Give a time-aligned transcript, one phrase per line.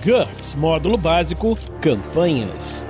[0.00, 2.86] GURPS Módulo Básico Campanhas.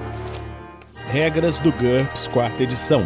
[1.10, 3.02] Regras do GURPS Quarta Edição.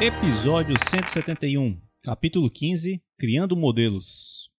[0.00, 4.50] Episódio 171, Capítulo 15 Criando Modelos.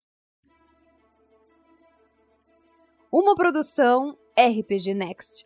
[3.11, 5.45] Uma produção RPG Next.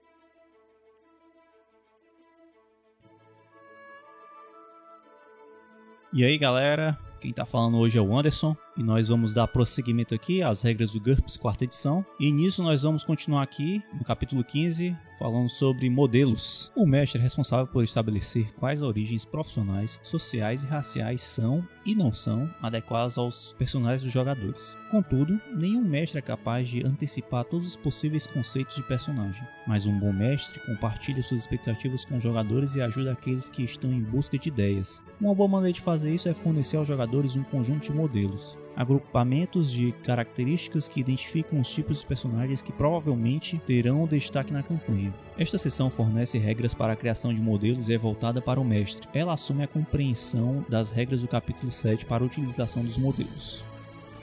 [6.13, 10.15] E aí galera, quem tá falando hoje é o Anderson e nós vamos dar prosseguimento
[10.15, 12.05] aqui às regras do GURPS quarta edição.
[12.19, 16.71] E nisso nós vamos continuar aqui no capítulo 15, falando sobre modelos.
[16.75, 22.13] O mestre é responsável por estabelecer quais origens profissionais, sociais e raciais são e não
[22.13, 24.77] são adequadas aos personagens dos jogadores.
[24.89, 29.97] Contudo, nenhum mestre é capaz de antecipar todos os possíveis conceitos de personagem, mas um
[29.97, 34.37] bom mestre compartilha suas expectativas com os jogadores e ajuda aqueles que estão em busca
[34.37, 35.01] de ideias.
[35.19, 39.71] Uma boa maneira de fazer isso é fornecer aos jogadores um conjunto de modelos, agrupamentos
[39.71, 45.13] de características que identificam os tipos de personagens que provavelmente terão destaque na campanha.
[45.37, 49.07] Esta seção fornece regras para a criação de modelos e é voltada para o mestre.
[49.13, 53.65] Ela assume a compreensão das regras do capítulo 7 para a utilização dos modelos.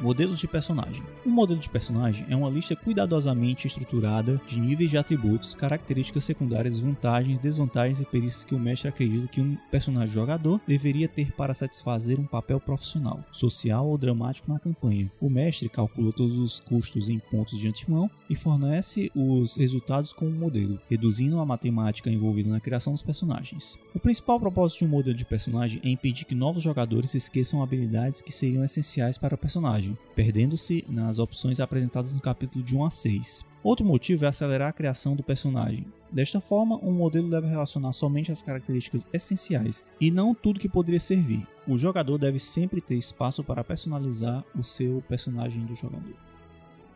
[0.01, 1.03] Modelos de personagem.
[1.27, 6.79] Um modelo de personagem é uma lista cuidadosamente estruturada de níveis de atributos, características secundárias,
[6.79, 11.53] vantagens, desvantagens e perícias que o mestre acredita que um personagem jogador deveria ter para
[11.53, 15.13] satisfazer um papel profissional, social ou dramático na campanha.
[15.21, 20.27] O mestre calcula todos os custos em pontos de antemão e fornece os resultados com
[20.27, 23.79] o modelo, reduzindo a matemática envolvida na criação dos personagens.
[23.95, 28.23] O principal propósito de um modelo de personagem é impedir que novos jogadores esqueçam habilidades
[28.23, 32.91] que seriam essenciais para o personagem, perdendo-se nas opções apresentadas no capítulo de 1 a
[32.91, 33.45] 6.
[33.63, 35.87] Outro motivo é acelerar a criação do personagem.
[36.11, 40.99] Desta forma, um modelo deve relacionar somente as características essenciais e não tudo que poderia
[40.99, 41.47] servir.
[41.69, 46.15] O jogador deve sempre ter espaço para personalizar o seu personagem do jogador.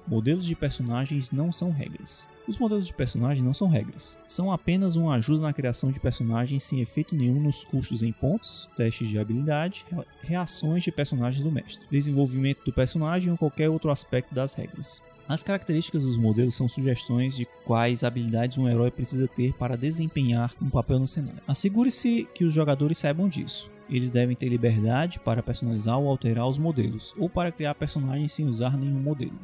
[0.07, 2.27] Modelos de personagens não são regras.
[2.47, 6.63] Os modelos de personagens não são regras, são apenas uma ajuda na criação de personagens
[6.63, 9.87] sem efeito nenhum nos custos em pontos, testes de habilidade,
[10.21, 15.03] reações de personagens do mestre, desenvolvimento do personagem ou qualquer outro aspecto das regras.
[15.27, 20.53] As características dos modelos são sugestões de quais habilidades um herói precisa ter para desempenhar
[20.61, 21.41] um papel no cenário.
[21.49, 23.71] Assegure-se que os jogadores saibam disso.
[23.89, 28.47] Eles devem ter liberdade para personalizar ou alterar os modelos, ou para criar personagens sem
[28.47, 29.39] usar nenhum modelo.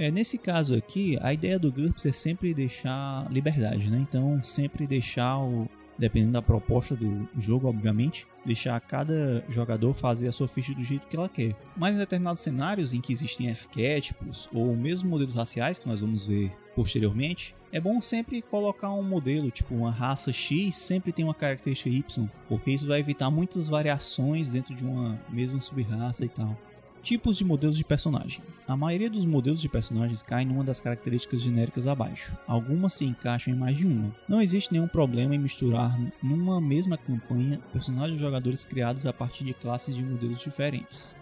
[0.00, 3.98] É, nesse caso aqui, a ideia do GURPS é sempre deixar liberdade, né?
[4.00, 5.68] Então, sempre deixar o,
[5.98, 11.06] dependendo da proposta do jogo, obviamente, deixar cada jogador fazer a sua ficha do jeito
[11.06, 11.54] que ela quer.
[11.76, 16.26] Mas em determinados cenários em que existem arquétipos ou mesmo modelos raciais, que nós vamos
[16.26, 21.34] ver posteriormente, é bom sempre colocar um modelo, tipo uma raça X sempre tem uma
[21.34, 26.56] característica Y, porque isso vai evitar muitas variações dentro de uma mesma sub-raça e tal.
[27.02, 28.42] Tipos de modelos de personagem.
[28.68, 32.36] A maioria dos modelos de personagens cai numa das características genéricas abaixo.
[32.46, 34.14] Algumas se encaixam em mais de uma.
[34.28, 39.44] Não existe nenhum problema em misturar numa mesma campanha personagens e jogadores criados a partir
[39.44, 41.16] de classes de modelos diferentes.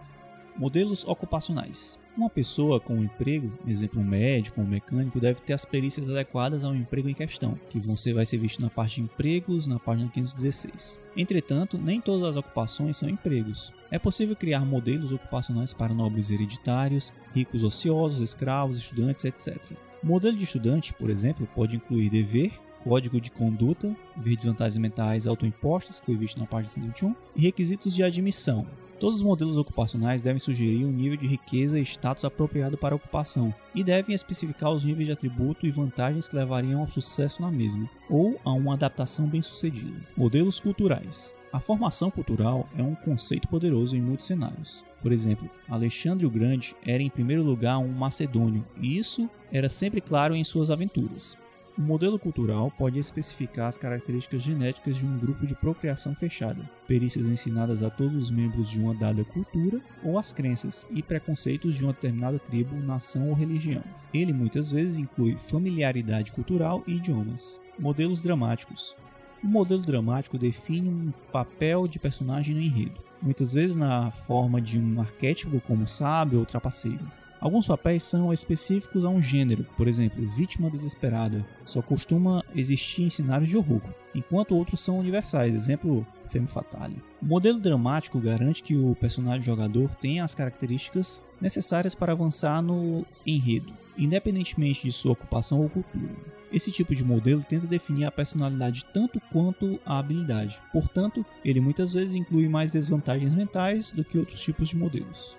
[0.57, 1.99] Modelos ocupacionais.
[2.19, 6.09] Uma pessoa com um emprego, exemplo um médico ou um mecânico, deve ter as perícias
[6.09, 9.79] adequadas ao emprego em questão, que ser, vai ser visto na parte de empregos, na
[9.79, 10.99] página 516.
[11.17, 13.73] Entretanto, nem todas as ocupações são empregos.
[13.89, 19.57] É possível criar modelos ocupacionais para nobres hereditários, ricos ociosos, escravos, estudantes, etc.
[20.03, 22.51] O modelo de estudante, por exemplo, pode incluir dever,
[22.83, 27.95] código de conduta, ver desvantagens mentais autoimpostas, que foi visto na página 121, e requisitos
[27.95, 28.67] de admissão,
[28.99, 32.97] Todos os modelos ocupacionais devem sugerir um nível de riqueza e status apropriado para a
[32.97, 37.51] ocupação, e devem especificar os níveis de atributo e vantagens que levariam ao sucesso na
[37.51, 40.01] mesma, ou a uma adaptação bem-sucedida.
[40.17, 41.33] Modelos culturais.
[41.53, 44.85] A formação cultural é um conceito poderoso em muitos cenários.
[45.01, 50.01] Por exemplo, Alexandre o Grande era em primeiro lugar um macedônio, e isso era sempre
[50.01, 51.39] claro em suas aventuras.
[51.79, 57.29] O modelo cultural pode especificar as características genéticas de um grupo de procriação fechada, perícias
[57.29, 61.85] ensinadas a todos os membros de uma dada cultura, ou as crenças e preconceitos de
[61.85, 63.85] uma determinada tribo, nação ou religião.
[64.13, 67.61] Ele muitas vezes inclui familiaridade cultural e idiomas.
[67.79, 68.97] Modelos dramáticos.
[69.41, 74.81] O modelo dramático define um papel de personagem no enredo, muitas vezes na forma de
[74.81, 77.09] um arquétipo como sábio ou trapaceiro.
[77.41, 83.11] Alguns papéis são específicos a um gênero, por exemplo, vítima desesperada, só costuma existir em
[83.11, 83.83] cenários de horror,
[84.13, 87.01] enquanto outros são universais, exemplo, Femme Fatale.
[87.23, 93.07] O modelo dramático garante que o personagem jogador tenha as características necessárias para avançar no
[93.25, 96.15] enredo, independentemente de sua ocupação ou cultura.
[96.53, 101.93] Esse tipo de modelo tenta definir a personalidade tanto quanto a habilidade, portanto, ele muitas
[101.93, 105.39] vezes inclui mais desvantagens mentais do que outros tipos de modelos.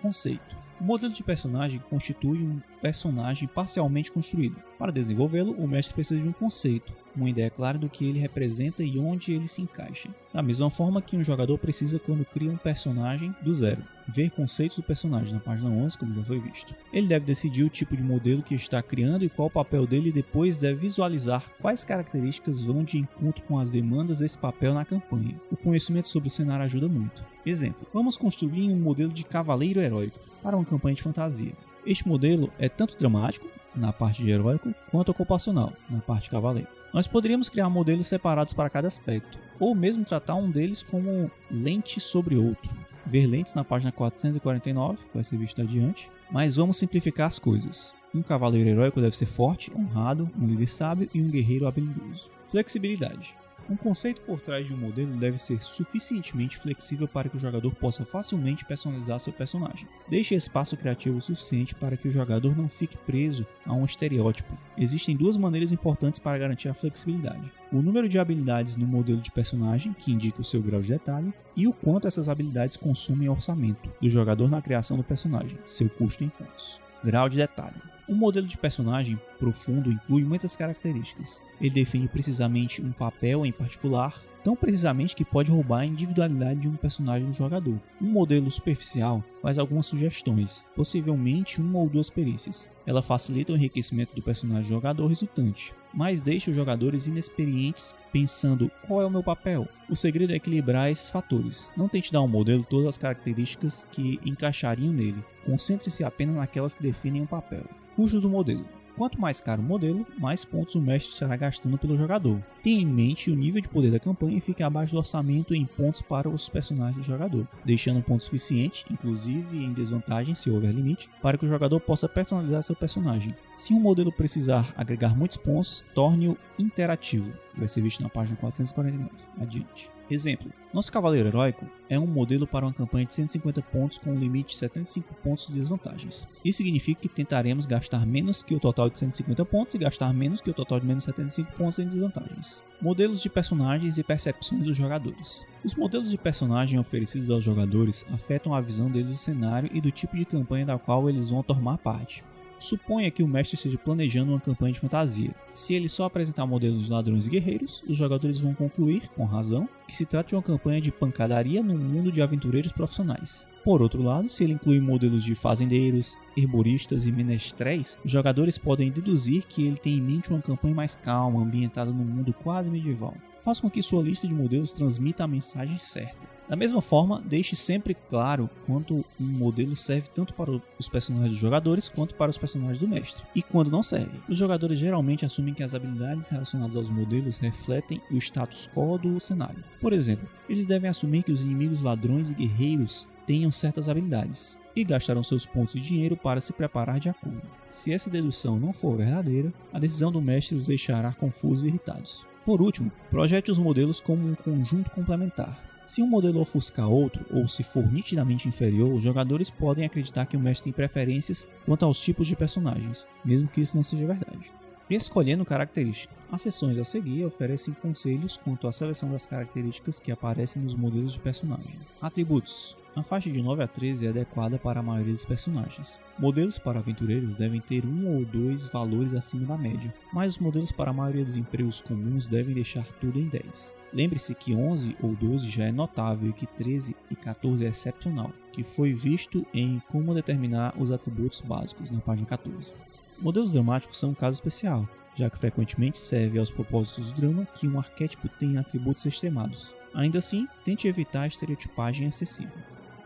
[0.00, 0.67] Conceito.
[0.80, 4.62] O modelo de personagem constitui um personagem parcialmente construído.
[4.78, 8.82] Para desenvolvê-lo, o mestre precisa de um conceito, uma ideia clara do que ele representa
[8.82, 10.08] e onde ele se encaixa.
[10.32, 13.82] Da mesma forma que um jogador precisa quando cria um personagem do zero.
[14.06, 16.74] Ver conceitos do personagem na página 11, como já foi visto.
[16.92, 20.08] Ele deve decidir o tipo de modelo que está criando e qual o papel dele
[20.08, 24.84] e depois deve visualizar quais características vão de encontro com as demandas desse papel na
[24.84, 25.38] campanha.
[25.50, 27.24] O conhecimento sobre o cenário ajuda muito.
[27.44, 31.52] Exemplo: vamos construir um modelo de cavaleiro heróico para uma campanha de fantasia.
[31.84, 36.77] Este modelo é tanto dramático, na parte de heróico, quanto ocupacional, na parte cavaleiro.
[36.92, 42.00] Nós poderíamos criar modelos separados para cada aspecto, ou mesmo tratar um deles como lente
[42.00, 42.74] sobre outro.
[43.04, 46.10] Ver lentes na página 449, que vai ser visto adiante.
[46.30, 47.94] Mas vamos simplificar as coisas.
[48.14, 52.30] Um cavaleiro heróico deve ser forte, honrado, um líder sábio e um guerreiro habilidoso.
[52.48, 53.34] Flexibilidade.
[53.70, 57.74] Um conceito por trás de um modelo deve ser suficientemente flexível para que o jogador
[57.74, 59.86] possa facilmente personalizar seu personagem.
[60.08, 64.56] Deixe espaço criativo suficiente para que o jogador não fique preso a um estereótipo.
[64.76, 69.30] Existem duas maneiras importantes para garantir a flexibilidade: o número de habilidades no modelo de
[69.30, 73.90] personagem, que indica o seu grau de detalhe, e o quanto essas habilidades consumem orçamento
[74.00, 76.87] do jogador na criação do personagem, seu custo em pontos.
[77.04, 77.76] Grau de detalhe.
[78.08, 81.42] Um modelo de personagem profundo inclui muitas características.
[81.60, 86.68] Ele define precisamente um papel em particular, tão precisamente que pode roubar a individualidade de
[86.68, 87.78] um personagem do jogador.
[88.00, 92.68] Um modelo superficial faz algumas sugestões, possivelmente uma ou duas perícias.
[92.86, 99.02] Ela facilita o enriquecimento do personagem jogador resultante, mas deixa os jogadores inexperientes pensando qual
[99.02, 99.68] é o meu papel.
[99.88, 101.72] O segredo é equilibrar esses fatores.
[101.76, 105.22] Não tente dar ao modelo todas as características que encaixariam nele.
[105.44, 107.64] Concentre-se apenas naquelas que definem o papel.
[107.96, 108.64] Custo do modelo.
[108.98, 112.42] Quanto mais caro o modelo, mais pontos o mestre estará gastando pelo jogador.
[112.64, 115.64] Tenha em mente o nível de poder da campanha e fique abaixo do orçamento em
[115.64, 120.72] pontos para os personagens do jogador, deixando um ponto suficiente, inclusive em desvantagem se houver
[120.72, 123.36] limite, para que o jogador possa personalizar seu personagem.
[123.56, 127.32] Se um modelo precisar agregar muitos pontos, torne-o interativo.
[127.56, 129.10] Vai ser visto na página 449.
[129.40, 129.97] Adiante.
[130.10, 134.18] Exemplo: nosso cavaleiro heróico é um modelo para uma campanha de 150 pontos com um
[134.18, 136.26] limite de 75 pontos de desvantagens.
[136.44, 140.40] Isso significa que tentaremos gastar menos que o total de 150 pontos e gastar menos
[140.40, 142.62] que o total de menos 75 pontos em desvantagens.
[142.80, 145.44] Modelos de personagens e percepções dos jogadores.
[145.64, 149.90] Os modelos de personagem oferecidos aos jogadores afetam a visão deles do cenário e do
[149.90, 152.24] tipo de campanha da qual eles vão tomar parte.
[152.58, 155.34] Suponha que o mestre esteja planejando uma campanha de fantasia.
[155.54, 159.68] Se ele só apresentar modelos de ladrões e guerreiros, os jogadores vão concluir, com razão,
[159.86, 163.46] que se trata de uma campanha de pancadaria no mundo de aventureiros profissionais.
[163.64, 168.90] Por outro lado, se ele incluir modelos de fazendeiros, herboristas e menestréis, os jogadores podem
[168.90, 173.14] deduzir que ele tem em mente uma campanha mais calma, ambientada num mundo quase medieval.
[173.40, 176.37] Faça com que sua lista de modelos transmita a mensagem certa.
[176.48, 181.38] Da mesma forma, deixe sempre claro quanto um modelo serve tanto para os personagens dos
[181.38, 184.18] jogadores quanto para os personagens do mestre, e quando não serve.
[184.26, 189.20] Os jogadores geralmente assumem que as habilidades relacionadas aos modelos refletem o status quo do
[189.20, 189.62] cenário.
[189.78, 194.82] Por exemplo, eles devem assumir que os inimigos ladrões e guerreiros tenham certas habilidades e
[194.84, 197.42] gastarão seus pontos de dinheiro para se preparar de acordo.
[197.68, 202.26] Se essa dedução não for verdadeira, a decisão do mestre os deixará confusos e irritados.
[202.46, 205.67] Por último, projete os modelos como um conjunto complementar.
[205.88, 210.36] Se um modelo ofuscar outro, ou se for nitidamente inferior, os jogadores podem acreditar que
[210.36, 214.52] o mestre tem preferências quanto aos tipos de personagens, mesmo que isso não seja verdade.
[214.90, 216.16] Escolhendo características.
[216.32, 221.12] As sessões a seguir oferecem conselhos quanto à seleção das características que aparecem nos modelos
[221.12, 221.78] de personagem.
[222.00, 222.78] Atributos.
[222.96, 226.00] A faixa de 9 a 13 é adequada para a maioria dos personagens.
[226.18, 230.72] Modelos para aventureiros devem ter um ou dois valores acima da média, mas os modelos
[230.72, 233.74] para a maioria dos empregos comuns devem deixar tudo em 10.
[233.92, 238.32] Lembre-se que 11 ou 12 já é notável e que 13 e 14 é excepcional,
[238.52, 242.74] que foi visto em como determinar os atributos básicos na página 14.
[243.20, 247.66] Modelos dramáticos são um caso especial, já que frequentemente serve aos propósitos do drama que
[247.66, 249.74] um arquétipo tenha atributos extremados.
[249.92, 252.52] Ainda assim, tente evitar a estereotipagem excessiva.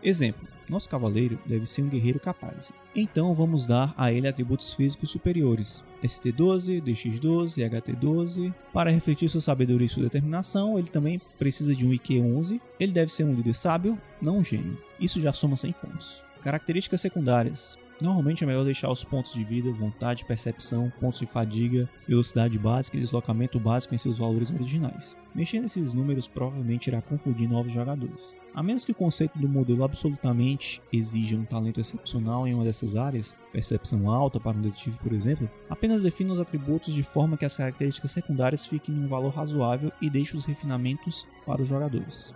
[0.03, 2.71] Exemplo: nosso cavaleiro deve ser um guerreiro capaz.
[2.95, 8.53] Então vamos dar a ele atributos físicos superiores: ST12, DX12 e HT12.
[8.71, 12.61] Para refletir sua sabedoria e sua determinação, ele também precisa de um IQ11.
[12.79, 14.77] Ele deve ser um líder sábio, não um gênio.
[14.99, 16.23] Isso já soma 100 pontos.
[16.41, 21.89] Características secundárias: Normalmente é melhor deixar os pontos de vida, vontade, percepção, pontos de fadiga,
[22.07, 25.15] velocidade básica e deslocamento básico em seus valores originais.
[25.33, 28.35] Mexer nesses números provavelmente irá confundir novos jogadores.
[28.53, 32.95] A menos que o conceito do modelo absolutamente exija um talento excepcional em uma dessas
[32.95, 37.45] áreas, percepção alta para um detetive, por exemplo, apenas defina os atributos de forma que
[37.45, 42.33] as características secundárias fiquem em um valor razoável e deixe os refinamentos para os jogadores.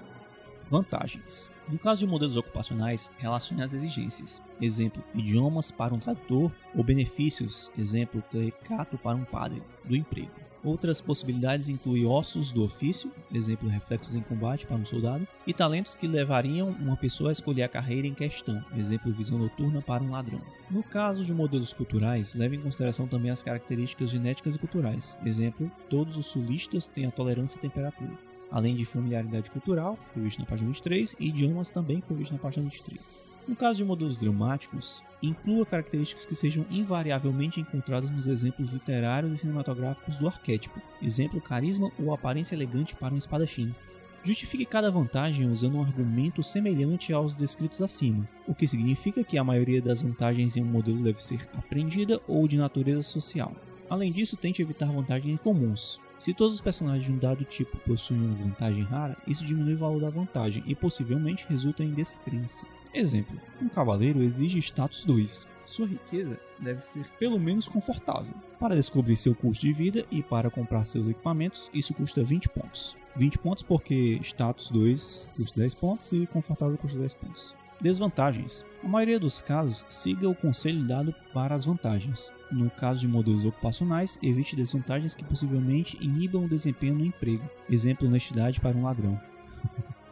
[0.70, 1.50] Vantagens.
[1.70, 4.42] No caso de modelos ocupacionais, relacione as exigências.
[4.60, 10.32] Exemplo, idiomas para um tradutor ou benefícios, exemplo, clericato para um padre, do emprego.
[10.64, 15.96] Outras possibilidades incluem ossos do ofício, exemplo, reflexos em combate para um soldado, e talentos
[15.96, 20.12] que levariam uma pessoa a escolher a carreira em questão, exemplo, visão noturna para um
[20.12, 20.42] ladrão.
[20.70, 25.72] No caso de modelos culturais, leve em consideração também as características genéticas e culturais, exemplo,
[25.90, 30.68] todos os sulistas têm a tolerância à temperatura além de familiaridade cultural, visto na página
[30.68, 33.24] 23, e idiomas também, visto na página 23.
[33.48, 39.38] No caso de modelos dramáticos, inclua características que sejam invariavelmente encontradas nos exemplos literários e
[39.38, 43.74] cinematográficos do arquétipo, exemplo carisma ou aparência elegante para um espadachim.
[44.22, 49.44] Justifique cada vantagem usando um argumento semelhante aos descritos acima, o que significa que a
[49.44, 53.54] maioria das vantagens em um modelo deve ser aprendida ou de natureza social.
[53.90, 58.22] Além disso, tente evitar vantagens comuns, se todos os personagens de um dado tipo possuem
[58.22, 62.66] uma vantagem rara, isso diminui o valor da vantagem e possivelmente resulta em descrença.
[62.94, 65.48] Exemplo: um cavaleiro exige status 2.
[65.66, 68.34] Sua riqueza deve ser pelo menos confortável.
[68.60, 72.98] Para descobrir seu custo de vida e para comprar seus equipamentos, isso custa 20 pontos.
[73.16, 77.56] 20 pontos porque status 2 custa 10 pontos e confortável custa 10 pontos.
[77.80, 82.32] Desvantagens: a maioria dos casos, siga o conselho dado para as vantagens.
[82.52, 87.44] No caso de modelos ocupacionais, evite desvantagens que possivelmente inibam o desempenho no emprego.
[87.70, 89.20] Exemplo, honestidade para um ladrão.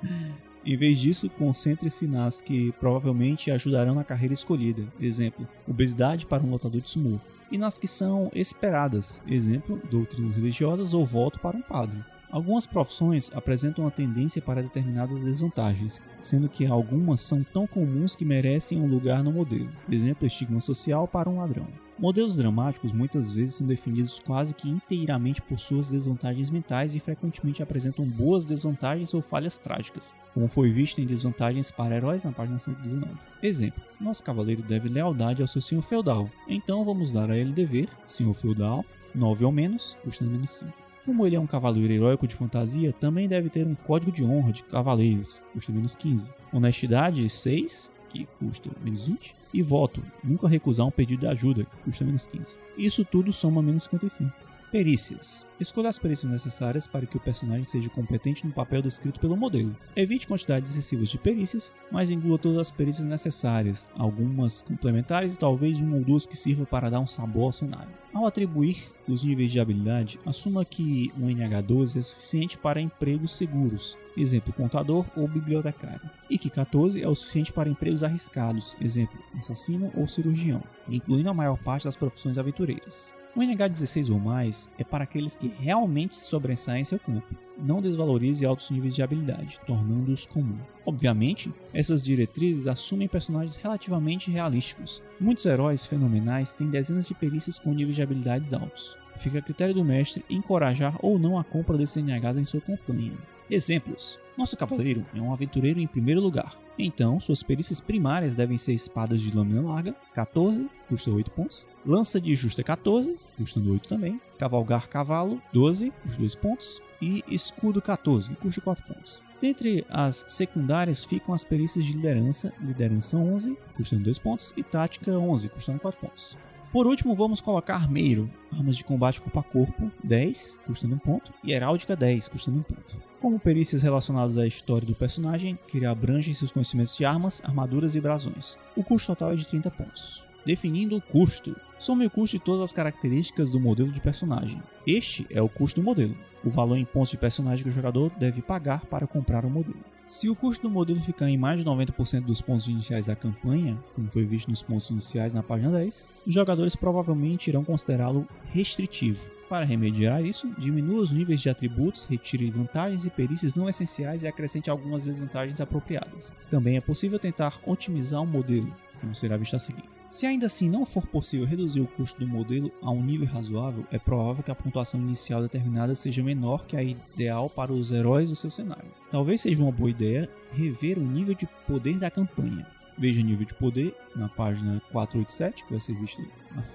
[0.65, 4.83] em vez disso, concentre-se nas que provavelmente ajudarão na carreira escolhida.
[4.99, 7.19] Exemplo, obesidade para um lutador de sumô.
[7.51, 9.21] E nas que são esperadas.
[9.27, 12.03] Exemplo, doutrinas religiosas ou voto para um padre.
[12.35, 18.25] Algumas profissões apresentam uma tendência para determinadas desvantagens, sendo que algumas são tão comuns que
[18.25, 19.69] merecem um lugar no modelo.
[19.89, 21.65] Exemplo, estigma social para um ladrão.
[21.97, 27.63] Modelos dramáticos muitas vezes são definidos quase que inteiramente por suas desvantagens mentais e frequentemente
[27.63, 32.59] apresentam boas desvantagens ou falhas trágicas, como foi visto em Desvantagens para Heróis na página
[32.59, 33.13] 119.
[33.41, 37.87] Exemplo: nosso cavaleiro deve lealdade ao seu senhor feudal, então vamos dar a ele dever,
[38.05, 40.84] senhor feudal, 9 ou menos, custando menos 5.
[41.05, 44.51] Como ele é um cavaleiro heróico de fantasia, também deve ter um código de honra
[44.51, 46.31] de cavaleiros, custa menos 15.
[46.51, 49.35] Honestidade, 6, que custa menos 20.
[49.53, 52.57] E voto, nunca recusar um pedido de ajuda, que custa menos 15.
[52.75, 54.33] Isso tudo soma menos 55.
[54.75, 55.47] Perícias.
[55.57, 59.73] Escolha as perícias necessárias para que o personagem seja competente no papel descrito pelo modelo.
[59.95, 65.79] Evite quantidades excessivas de perícias, mas inclua todas as perícias necessárias, algumas complementares e talvez
[65.79, 67.87] uma ou duas que sirvam para dar um sabor ao cenário.
[68.13, 73.97] Ao atribuir os níveis de habilidade, assuma que um NH12 é suficiente para empregos seguros,
[74.17, 79.89] exemplo contador ou bibliotecário, e que 14 é o suficiente para empregos arriscados, exemplo assassino
[79.95, 83.15] ou cirurgião, incluindo a maior parte das profissões aventureiras.
[83.35, 87.35] O NH16 ou mais é para aqueles que realmente se sobressaem em seu campo.
[87.57, 90.57] Não desvalorize altos níveis de habilidade, tornando-os comum.
[90.85, 95.03] Obviamente, essas diretrizes assumem personagens relativamente realísticos.
[95.19, 98.97] Muitos heróis fenomenais têm dezenas de perícias com níveis de habilidades altos.
[99.17, 103.11] Fica a critério do mestre encorajar ou não a compra desses NHs em sua campanha.
[103.51, 108.73] Exemplos: Nosso cavaleiro é um aventureiro em primeiro lugar, então suas perícias primárias devem ser
[108.73, 114.19] espadas de lâmina larga, 14, custa 8 pontos, lança de justa 14, custando 8 também,
[114.37, 119.21] cavalgar cavalo, 12, custa 2 pontos, e escudo 14, custa 4 pontos.
[119.41, 125.11] Dentre as secundárias ficam as perícias de liderança, liderança 11, custando 2 pontos, e tática
[125.11, 126.37] 11, custando 4 pontos.
[126.75, 131.33] Por último, vamos colocar armeiro, armas de combate corpo a corpo, 10, custando 1 ponto,
[131.41, 133.01] e heráldica 10, custando 1 ponto.
[133.21, 138.01] Como perícias relacionadas à história do personagem, que abrangem seus conhecimentos de armas, armaduras e
[138.01, 138.57] brasões.
[138.75, 140.24] O custo total é de 30 pontos.
[140.45, 141.55] Definindo o custo.
[141.79, 144.61] Some o custo de todas as características do modelo de personagem.
[144.85, 148.11] Este é o custo do modelo, o valor em pontos de personagem que o jogador
[148.17, 149.83] deve pagar para comprar o modelo.
[150.07, 153.75] Se o custo do modelo ficar em mais de 90% dos pontos iniciais da campanha,
[153.93, 159.27] como foi visto nos pontos iniciais na página 10, os jogadores provavelmente irão considerá-lo restritivo.
[159.49, 164.27] Para remediar isso, diminua os níveis de atributos, retire vantagens e perícias não essenciais e
[164.27, 166.31] acrescente algumas desvantagens apropriadas.
[166.51, 168.71] Também é possível tentar otimizar o modelo,
[169.01, 169.94] como será visto a seguir.
[170.09, 173.85] Se ainda assim não for possível reduzir o custo do modelo a um nível razoável,
[173.91, 178.29] é provável que a pontuação inicial determinada seja menor que a ideal para os heróis
[178.29, 178.91] do seu cenário.
[179.11, 182.65] Talvez seja uma boa ideia rever o nível de poder da campanha.
[182.97, 186.25] Veja nível de poder na página 487, que vai ser visto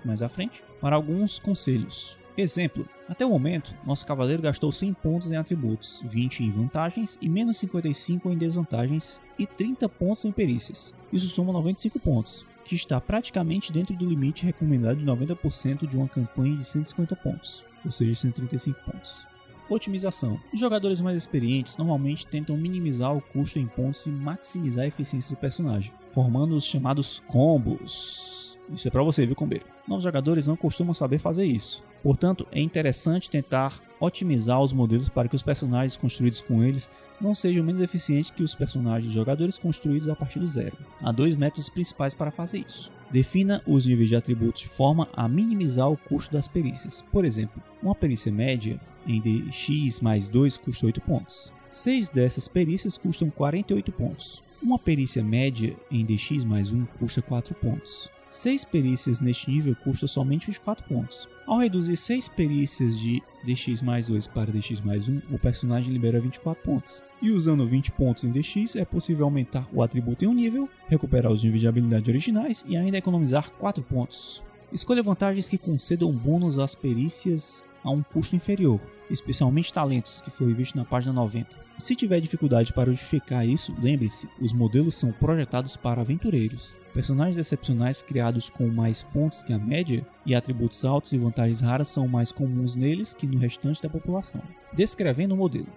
[0.05, 2.20] mais à frente, para alguns conselhos.
[2.37, 7.29] Exemplo: até o momento, nosso cavaleiro gastou 100 pontos em atributos, 20 em vantagens e
[7.29, 10.95] menos 55 em desvantagens e 30 pontos em perícias.
[11.13, 16.09] Isso soma 95 pontos que está praticamente dentro do limite recomendado de 90% de uma
[16.09, 19.27] campanha de 150 pontos, ou seja, 135 pontos.
[19.69, 20.39] Otimização.
[20.53, 25.35] Os jogadores mais experientes normalmente tentam minimizar o custo em pontos e maximizar a eficiência
[25.35, 28.59] do personagem, formando os chamados combos.
[28.73, 29.65] Isso é pra você, viu, combeiro?
[29.87, 31.83] Novos jogadores não costumam saber fazer isso.
[32.02, 36.90] Portanto, é interessante tentar otimizar os modelos para que os personagens construídos com eles
[37.21, 40.76] não sejam menos eficientes que os personagens jogadores construídos a partir do zero.
[41.02, 42.90] Há dois métodos principais para fazer isso.
[43.11, 47.02] Defina os níveis de atributos de forma a minimizar o custo das perícias.
[47.12, 51.52] Por exemplo, uma perícia média em DX mais 2 custa 8 pontos.
[51.69, 54.42] 6 dessas perícias custam 48 pontos.
[54.62, 58.11] Uma perícia média em DX mais 1 custa 4 pontos.
[58.31, 61.29] 6 perícias neste nível custam somente 24 pontos.
[61.45, 66.21] Ao reduzir 6 perícias de DX mais 2 para DX mais 1, o personagem libera
[66.21, 67.03] 24 pontos.
[67.21, 71.33] E usando 20 pontos em DX, é possível aumentar o atributo em um nível, recuperar
[71.33, 74.45] os níveis de habilidade originais e ainda economizar 4 pontos.
[74.73, 80.53] Escolha vantagens que concedam bônus às perícias a um custo inferior, especialmente talentos, que foi
[80.53, 81.49] visto na página 90.
[81.79, 86.77] Se tiver dificuldade para justificar isso, lembre-se, os modelos são projetados para aventureiros.
[86.92, 91.88] Personagens excepcionais criados com mais pontos que a média e atributos altos e vantagens raras
[91.88, 94.42] são mais comuns neles que no restante da população.
[94.73, 95.68] Descrevendo o modelo.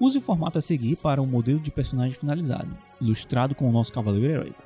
[0.00, 3.92] Use o formato a seguir para um modelo de personagem finalizado, ilustrado com o nosso
[3.92, 4.62] Cavaleiro Heróico.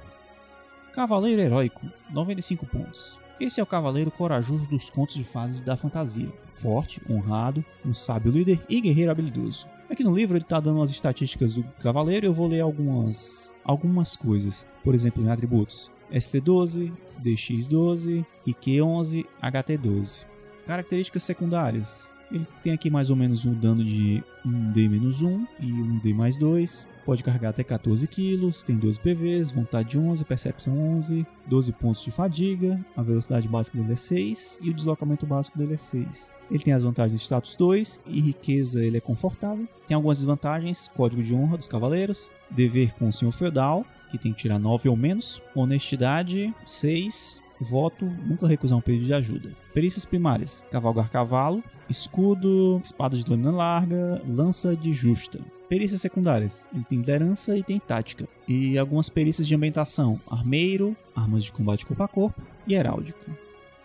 [0.95, 3.19] Cavaleiro Heróico, 95 pontos.
[3.41, 6.33] Esse é o cavaleiro corajoso dos contos de fases da fantasia.
[6.55, 9.67] Forte, honrado, um sábio líder e guerreiro habilidoso.
[9.93, 14.17] Aqui no livro ele está dando as estatísticas do cavaleiro eu vou ler algumas, algumas
[14.17, 14.67] coisas.
[14.83, 15.93] Por exemplo, em atributos.
[16.11, 16.91] ST12,
[17.23, 20.25] DX12, IQ11, HT12.
[20.67, 22.12] Características secundárias.
[22.33, 26.89] Ele tem aqui mais ou menos um dano de 1D-1 e 1D mais 2.
[27.05, 32.11] Pode carregar até 14 kg, tem 12 PVs, vontade 11, percepção 11, 12 pontos de
[32.11, 36.33] fadiga, a velocidade básica dele é 6 e o deslocamento básico dele é 6.
[36.51, 39.69] Ele tem as vantagens de status 2 e riqueza ele é confortável.
[39.87, 44.33] Tem algumas desvantagens, código de honra dos cavaleiros, dever com o senhor feudal, que tem
[44.33, 49.51] que tirar 9 ou menos, honestidade 6, voto, nunca recusar um pedido de ajuda.
[49.73, 55.41] Perícias primárias: cavalgar cavalo, escudo, espada de lâmina larga, lança de justa.
[55.69, 58.29] Perícias secundárias: ele tem liderança e tem tática.
[58.47, 63.31] E algumas perícias de ambientação: armeiro, armas de combate corpo a corpo e heráldico.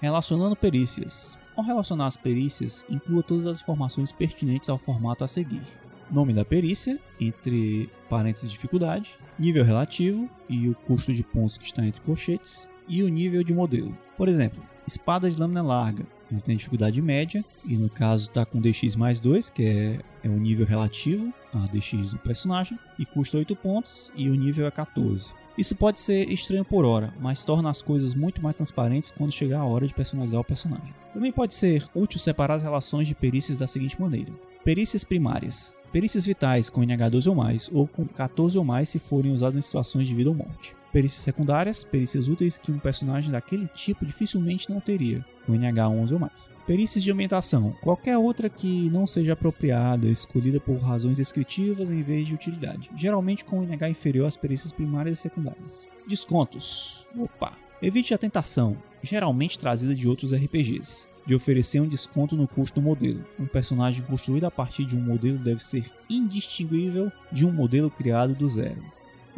[0.02, 1.38] Relacionando perícias.
[1.56, 5.64] Ao relacionar as perícias, inclua todas as informações pertinentes ao formato a seguir.
[6.12, 11.86] Nome da perícia, entre parênteses dificuldade, nível relativo e o custo de pontos que está
[11.86, 13.96] entre colchetes, e o nível de modelo.
[14.16, 18.60] Por exemplo, espada de lâmina larga, ele tem dificuldade média, e no caso está com
[18.60, 23.38] DX mais 2, que é, é o nível relativo a DX do personagem, e custa
[23.38, 25.34] 8 pontos, e o nível é 14.
[25.58, 29.60] Isso pode ser estranho por hora, mas torna as coisas muito mais transparentes quando chegar
[29.60, 30.94] a hora de personalizar o personagem.
[31.12, 34.32] Também pode ser útil separar as relações de perícias da seguinte maneira:
[34.64, 35.76] Perícias primárias.
[35.92, 39.62] Perícias vitais com NH12 ou mais, ou com 14 ou mais se forem usadas em
[39.62, 40.76] situações de vida ou morte.
[40.92, 46.20] Perícias secundárias, perícias úteis que um personagem daquele tipo dificilmente não teria, com NH11 ou
[46.20, 46.50] mais.
[46.66, 52.28] Perícias de ambientação, qualquer outra que não seja apropriada, escolhida por razões descritivas em vez
[52.28, 55.88] de utilidade, geralmente com NH inferior às perícias primárias e secundárias.
[56.08, 57.08] Descontos.
[57.18, 57.54] Opa!
[57.82, 62.86] Evite a tentação, geralmente trazida de outros RPGs, de oferecer um desconto no custo do
[62.86, 63.24] modelo.
[63.40, 68.34] Um personagem construído a partir de um modelo deve ser indistinguível de um modelo criado
[68.34, 68.84] do zero.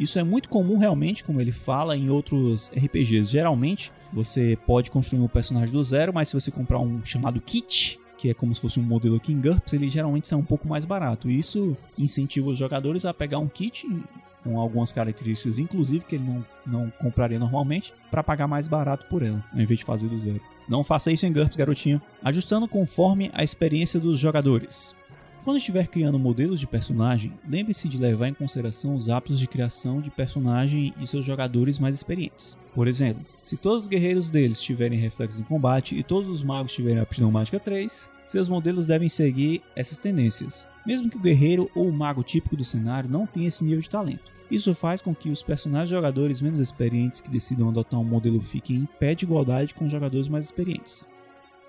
[0.00, 3.30] Isso é muito comum realmente, como ele fala em outros RPGs.
[3.30, 8.00] Geralmente, você pode construir um personagem do zero, mas se você comprar um chamado kit,
[8.16, 10.86] que é como se fosse um modelo em GURPS, ele geralmente sai um pouco mais
[10.86, 11.28] barato.
[11.28, 13.86] Isso incentiva os jogadores a pegar um kit
[14.42, 19.22] com algumas características, inclusive que ele não, não compraria normalmente, para pagar mais barato por
[19.22, 20.40] ela, ao invés de fazer do zero.
[20.66, 22.00] Não faça isso em GURPS, garotinho.
[22.24, 24.96] Ajustando conforme a experiência dos jogadores.
[25.42, 29.98] Quando estiver criando modelos de personagem, lembre-se de levar em consideração os hábitos de criação
[29.98, 32.58] de personagem e seus jogadores mais experientes.
[32.74, 36.74] Por exemplo, se todos os guerreiros deles tiverem reflexos em combate e todos os magos
[36.74, 41.88] tiverem aptidão mágica 3, seus modelos devem seguir essas tendências, mesmo que o guerreiro ou
[41.88, 44.30] o mago típico do cenário não tenha esse nível de talento.
[44.50, 48.76] Isso faz com que os personagens jogadores menos experientes que decidam adotar um modelo fiquem
[48.76, 51.08] em pé de igualdade com os jogadores mais experientes.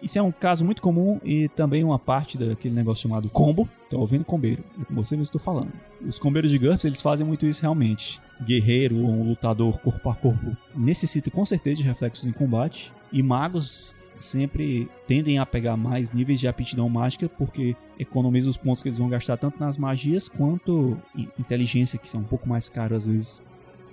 [0.02, 3.70] Isso é um caso muito comum e também uma parte daquele negócio chamado combo.
[3.90, 5.72] Tô ouvindo combeiro, é com você mesmo estou falando.
[6.02, 8.20] Os combeiros de GURPS, eles fazem muito isso realmente.
[8.44, 12.92] Guerreiro ou um lutador corpo a corpo necessita com certeza de reflexos em combate.
[13.12, 18.82] E magos sempre tendem a pegar mais níveis de aptidão mágica porque economiza os pontos
[18.82, 22.70] que eles vão gastar tanto nas magias quanto em inteligência, que são um pouco mais
[22.70, 23.42] caros às vezes.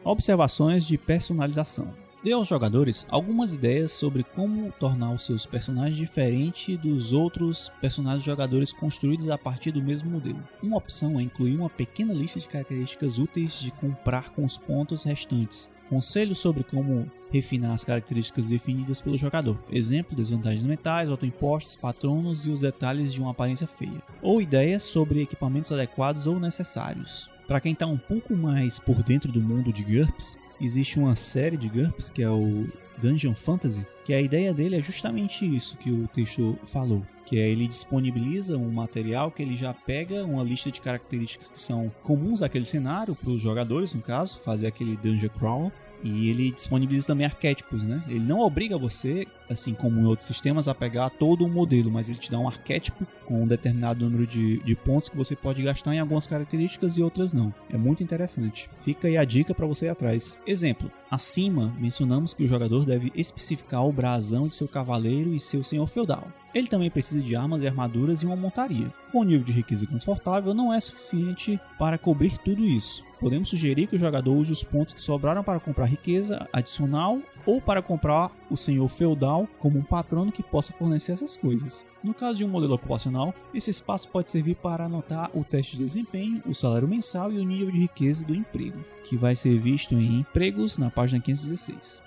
[0.04, 1.92] Observações de personalização.
[2.22, 8.24] Dê aos jogadores algumas ideias sobre como tornar os seus personagens diferentes dos outros personagens
[8.24, 10.42] jogadores construídos a partir do mesmo modelo.
[10.62, 15.04] Uma opção é incluir uma pequena lista de características úteis de comprar com os pontos
[15.04, 15.70] restantes.
[15.88, 19.58] Conselhos sobre como refinar as características definidas pelo jogador.
[19.70, 24.02] Exemplo, desvantagens mentais, autoimpostos, patronos e os detalhes de uma aparência feia.
[24.20, 27.30] Ou ideias sobre equipamentos adequados ou necessários.
[27.46, 31.56] Para quem está um pouco mais por dentro do mundo de GURPS, existe uma série
[31.56, 32.66] de GURPS que é o
[32.98, 37.48] Dungeon Fantasy, que a ideia dele é justamente isso que o texto falou, que é
[37.48, 42.42] ele disponibiliza um material que ele já pega uma lista de características que são comuns
[42.42, 47.26] àquele cenário para os jogadores, no caso, fazer aquele dungeon crawl e ele disponibiliza também
[47.26, 48.02] arquétipos, né?
[48.08, 52.08] Ele não obriga você, assim como em outros sistemas, a pegar todo o modelo, mas
[52.08, 55.62] ele te dá um arquétipo com um determinado número de, de pontos que você pode
[55.62, 57.52] gastar em algumas características e outras não.
[57.70, 58.70] É muito interessante.
[58.80, 60.38] Fica aí a dica para você ir atrás.
[60.46, 65.62] Exemplo: acima mencionamos que o jogador deve especificar o brasão de seu cavaleiro e seu
[65.62, 66.28] senhor feudal.
[66.54, 68.92] Ele também precisa de armas e armaduras e uma montaria.
[69.12, 73.07] Com o nível de riqueza confortável, não é suficiente para cobrir tudo isso.
[73.20, 77.60] Podemos sugerir que o jogador use os pontos que sobraram para comprar riqueza adicional ou
[77.60, 81.84] para comprar o senhor feudal como um patrono que possa fornecer essas coisas.
[82.02, 85.84] No caso de um modelo ocupacional, esse espaço pode servir para anotar o teste de
[85.84, 89.94] desempenho, o salário mensal e o nível de riqueza do emprego, que vai ser visto
[89.94, 92.02] em empregos na página 516.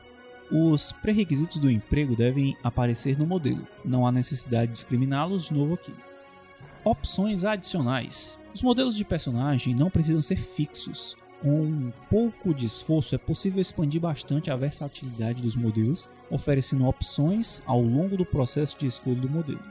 [0.49, 5.73] Os pré-requisitos do emprego devem aparecer no modelo, não há necessidade de discriminá-los de novo
[5.73, 5.93] aqui.
[6.83, 8.40] Opções adicionais.
[8.53, 11.15] Os modelos de personagem não precisam ser fixos.
[11.41, 17.63] Com um pouco de esforço, é possível expandir bastante a versatilidade dos modelos, oferecendo opções
[17.65, 19.63] ao longo do processo de escolha do modelo.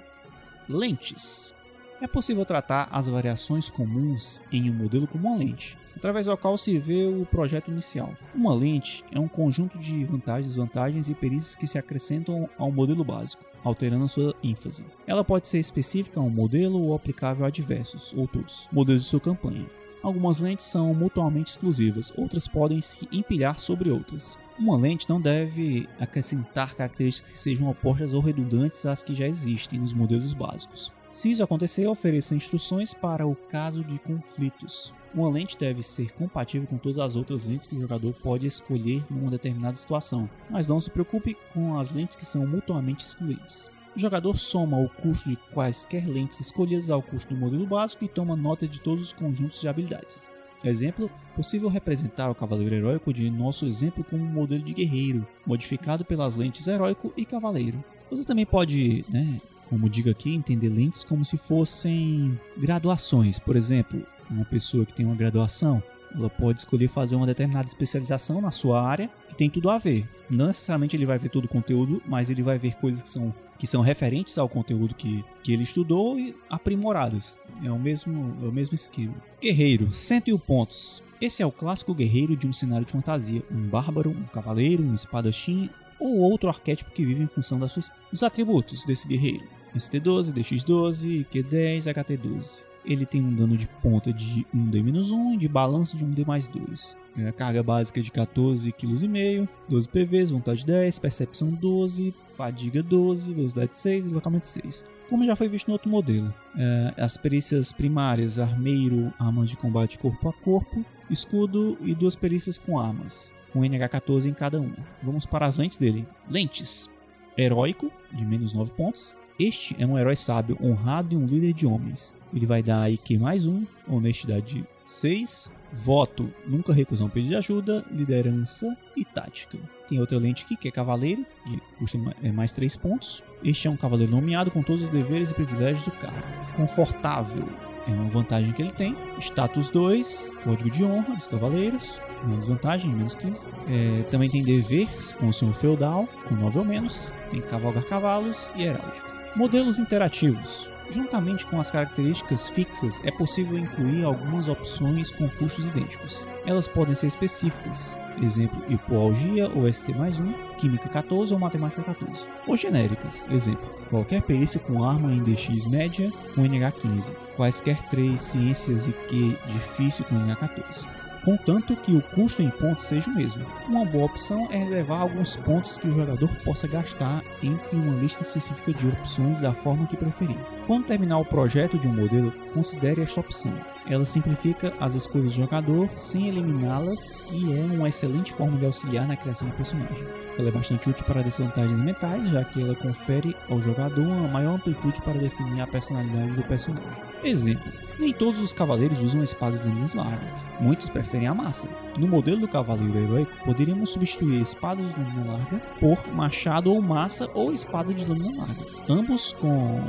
[0.68, 1.54] Lentes.
[2.00, 6.56] É possível tratar as variações comuns em um modelo como uma lente, através do qual
[6.56, 8.14] se vê o projeto inicial.
[8.34, 13.04] Uma lente é um conjunto de vantagens, desvantagens e perícias que se acrescentam ao modelo
[13.04, 14.82] básico, alterando sua ênfase.
[15.06, 19.08] Ela pode ser específica a um modelo ou aplicável a diversos, ou todos, modelos de
[19.08, 19.66] sua campanha.
[20.02, 24.38] Algumas lentes são mutuamente exclusivas, outras podem se empilhar sobre outras.
[24.58, 29.78] Uma lente não deve acrescentar características que sejam opostas ou redundantes às que já existem
[29.78, 30.90] nos modelos básicos.
[31.10, 34.94] Se isso acontecer, ofereça instruções para o caso de conflitos.
[35.12, 39.02] Uma lente deve ser compatível com todas as outras lentes que o jogador pode escolher
[39.10, 43.68] numa determinada situação, mas não se preocupe com as lentes que são mutuamente excluídas.
[43.96, 48.08] O jogador soma o custo de quaisquer lentes escolhidas ao custo do modelo básico e
[48.08, 50.30] toma nota de todos os conjuntos de habilidades.
[50.62, 56.04] Exemplo, possível representar o cavaleiro heróico de nosso exemplo como um modelo de guerreiro, modificado
[56.04, 57.82] pelas lentes heróico e cavaleiro.
[58.10, 59.40] Você também pode, né,
[59.70, 63.38] como digo aqui, entender lentes como se fossem graduações.
[63.38, 65.80] Por exemplo, uma pessoa que tem uma graduação,
[66.14, 70.08] ela pode escolher fazer uma determinada especialização na sua área que tem tudo a ver.
[70.28, 73.32] Não necessariamente ele vai ver todo o conteúdo, mas ele vai ver coisas que são,
[73.58, 77.38] que são referentes ao conteúdo que, que ele estudou e aprimoradas.
[77.62, 79.14] É o mesmo, é o mesmo esquema.
[79.40, 81.02] Guerreiro, 101 pontos.
[81.20, 83.42] Esse é o clássico guerreiro de um cenário de fantasia.
[83.50, 87.92] Um bárbaro, um cavaleiro, um espadachim ou outro arquétipo que vive em função das suas...
[88.10, 89.59] Os atributos desse guerreiro.
[89.76, 92.64] ST12, DX12, Q10, HT12.
[92.84, 96.96] Ele tem um dano de ponta de 1D-1 e de balanço de 1D mais 2.
[97.18, 103.76] É, carga básica de 14,5 kg, 12 PVs, vontade 10, percepção 12, fadiga 12, velocidade
[103.76, 104.84] 6 e deslocamento 6.
[105.08, 106.32] Como já foi visto no outro modelo.
[106.56, 112.58] É, as perícias primárias, armeiro, armas de combate corpo a corpo, escudo e duas perícias
[112.58, 114.76] com armas, com NH14 em cada uma.
[115.02, 116.06] Vamos para as lentes dele.
[116.28, 116.88] Lentes.
[117.36, 119.16] Heróico, de menos 9 pontos.
[119.40, 122.14] Este é um herói sábio, honrado e um líder de homens.
[122.30, 127.82] Ele vai dar IQ mais 1, honestidade 6, voto, nunca recusar um pedido de ajuda,
[127.90, 129.56] liderança e tática.
[129.88, 131.96] Tem outra lente aqui que é cavaleiro, e custa
[132.34, 133.22] mais 3 pontos.
[133.42, 136.22] Este é um cavaleiro nomeado com todos os deveres e privilégios do cargo.
[136.54, 137.48] Confortável,
[137.88, 138.94] é uma vantagem que ele tem.
[139.20, 143.46] Status 2, código de honra dos cavaleiros, uma desvantagem, menos 15.
[143.66, 147.10] É, também tem deveres com o senhor feudal, com 9 ou menos.
[147.30, 149.19] Tem cavalgar cavalos e heráldica.
[149.36, 150.68] Modelos interativos.
[150.90, 156.26] Juntamente com as características fixas, é possível incluir algumas opções com custos idênticos.
[156.44, 162.26] Elas podem ser específicas, exemplo, hipoalgia ou ST mais 1, química 14 ou matemática 14,
[162.44, 168.20] ou genéricas, exemplo, qualquer perícia com arma em DX média com NH 15, quaisquer 3
[168.20, 173.14] ciências e Q difícil com NH 14 contanto que o custo em pontos seja o
[173.14, 173.44] mesmo.
[173.68, 178.22] Uma boa opção é reservar alguns pontos que o jogador possa gastar entre uma lista
[178.22, 180.36] específica de opções da forma que preferir.
[180.66, 183.52] Quando terminar o projeto de um modelo, considere esta opção.
[183.86, 189.06] Ela simplifica as escolhas do jogador sem eliminá-las e é uma excelente forma de auxiliar
[189.06, 190.06] na criação do personagem.
[190.38, 194.54] Ela é bastante útil para desvantagens mentais, já que ela confere ao jogador uma maior
[194.54, 196.88] amplitude para definir a personalidade do personagem.
[197.24, 200.44] Exemplo: nem todos os cavaleiros usam espadas de lâminas largas.
[200.58, 201.68] Muitos preferem a massa.
[201.98, 207.28] No modelo do cavaleiro heróico, poderíamos substituir espadas de lâmina larga por machado ou massa
[207.34, 208.66] ou espada de lâmina larga.
[208.88, 209.80] Ambos com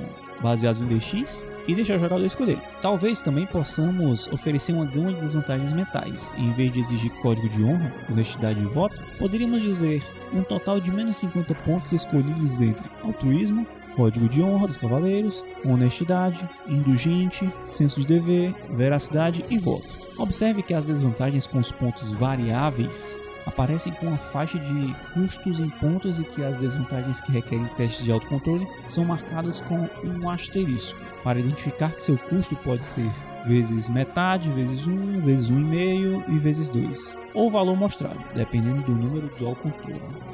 [0.41, 2.60] baseados em DX e deixar o jogador escolher.
[2.82, 6.34] Talvez também possamos oferecer uma gama de desvantagens mentais.
[6.38, 10.91] Em vez de exigir código de honra, honestidade e voto, poderíamos dizer um total de
[10.91, 18.08] menos 50 pontos escolhidos entre altruísmo, código de honra dos cavaleiros, honestidade, indulgente, senso de
[18.08, 19.88] dever, veracidade e voto.
[20.17, 25.69] Observe que as desvantagens com os pontos variáveis aparecem com uma faixa de custos em
[25.69, 30.99] pontos e que as desvantagens que requerem testes de autocontrole são marcadas com um asterisco,
[31.23, 33.12] para identificar que seu custo pode ser
[33.45, 39.27] vezes metade, vezes 1, vezes 1,5 e vezes 2, ou valor mostrado, dependendo do número
[39.38, 40.31] do autocontrole.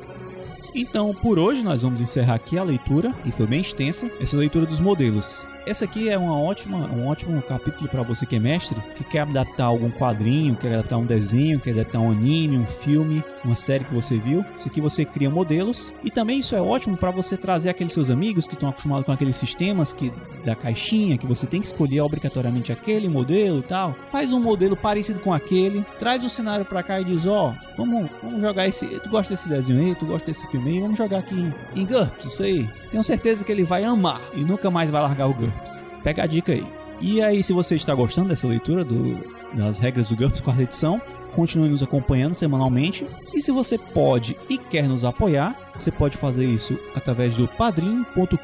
[0.80, 4.63] Então, por hoje, nós vamos encerrar aqui a leitura, que foi bem extensa, essa leitura
[4.63, 5.48] dos modelos.
[5.68, 9.24] Essa aqui é uma ótima, um ótimo capítulo para você que é mestre, que quer
[9.24, 13.84] adaptar algum quadrinho, quer adaptar um desenho, quer adaptar um anime, um filme, uma série
[13.84, 14.46] que você viu.
[14.56, 18.10] Isso aqui você cria modelos e também isso é ótimo para você trazer aqueles seus
[18.10, 20.10] amigos que estão acostumados com aqueles sistemas que
[20.46, 23.94] da caixinha que você tem que escolher obrigatoriamente aquele modelo e tal.
[24.10, 27.76] Faz um modelo parecido com aquele, traz o cenário para cá e diz: "Ó, oh,
[27.76, 30.98] vamos, vamos jogar esse, tu gosta desse desenho aí, tu gosta desse filme aí, vamos
[30.98, 31.36] jogar aqui
[31.76, 32.70] em, GURPS, isso aí".
[32.91, 35.86] Tenho certeza que ele vai amar e nunca mais vai largar o GURPS.
[36.04, 36.65] Pega a dica aí.
[37.00, 39.19] E aí, se você está gostando dessa leitura do,
[39.54, 41.02] das regras do GURPS quarta edição,
[41.36, 43.06] continue nos acompanhando semanalmente.
[43.34, 48.38] E se você pode e quer nos apoiar, você pode fazer isso através do padrim.com.br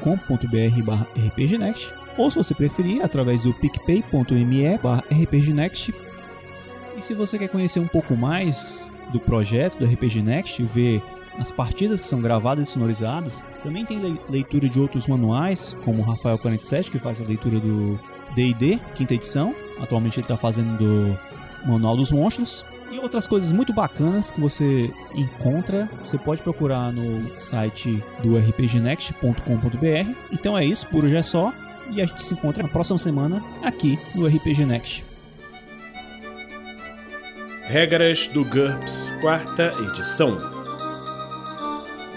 [1.26, 4.64] rpgnext ou se você preferir, através do picpay.me
[5.22, 5.92] rpgnext.
[6.96, 11.02] E se você quer conhecer um pouco mais do projeto do RPG Next, ver
[11.38, 13.42] as partidas que são gravadas e sonorizadas.
[13.62, 17.98] Também tem leitura de outros manuais, como o Rafael 47, que faz a leitura do
[18.34, 19.54] D&D, quinta edição.
[19.80, 21.18] Atualmente ele está fazendo do
[21.66, 22.64] Manual dos Monstros.
[22.90, 30.14] E outras coisas muito bacanas que você encontra, você pode procurar no site do rpgnext.com.br.
[30.30, 31.52] Então é isso, por hoje é só.
[31.90, 35.04] E a gente se encontra na próxima semana aqui no RPG Next.
[37.66, 40.53] Regras do GURPS, quarta edição.